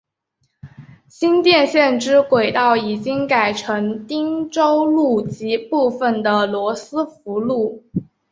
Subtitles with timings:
[1.07, 7.83] 新店线之轨道已经改成汀州路及部分的罗斯福路。